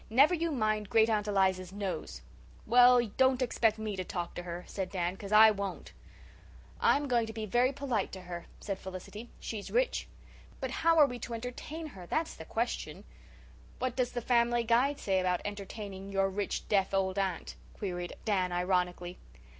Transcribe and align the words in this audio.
"Never 0.09 0.33
you 0.33 0.51
mind 0.51 0.89
Great 0.89 1.11
aunt 1.11 1.27
Eliza's 1.27 1.71
nose." 1.71 2.23
"Well, 2.65 3.05
don't 3.05 3.39
expect 3.43 3.77
me 3.77 3.95
to 3.95 4.03
talk 4.03 4.33
to 4.33 4.41
her," 4.41 4.63
said 4.67 4.89
Dan, 4.89 5.15
"'cause 5.15 5.31
I 5.31 5.51
won't." 5.51 5.93
"I'm 6.79 7.07
going 7.07 7.27
to 7.27 7.33
be 7.33 7.45
very 7.45 7.71
polite 7.71 8.11
to 8.13 8.21
her," 8.21 8.47
said 8.59 8.79
Felicity. 8.79 9.29
"She's 9.39 9.69
rich. 9.69 10.07
But 10.59 10.71
how 10.71 10.97
are 10.97 11.05
we 11.05 11.19
to 11.19 11.35
entertain 11.35 11.85
her, 11.85 12.07
that's 12.07 12.33
the 12.33 12.45
question." 12.45 13.03
"What 13.77 13.95
does 13.95 14.13
the 14.13 14.21
Family 14.21 14.63
Guide 14.63 14.97
say 14.97 15.19
about 15.19 15.41
entertaining 15.45 16.11
your 16.11 16.29
rich, 16.29 16.67
deaf 16.67 16.95
old 16.95 17.19
aunt?" 17.19 17.53
queried 17.75 18.13
Dan 18.25 18.51
ironically. 18.51 19.19